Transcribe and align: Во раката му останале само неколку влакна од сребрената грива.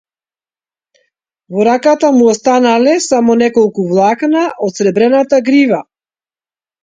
Во 1.55 1.65
раката 1.67 2.09
му 2.15 2.29
останале 2.31 2.95
само 3.07 3.35
неколку 3.41 3.85
влакна 3.91 4.41
од 4.69 4.75
сребрената 4.81 5.43
грива. 5.51 5.83